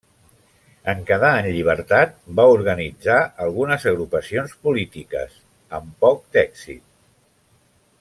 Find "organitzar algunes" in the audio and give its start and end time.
2.55-3.87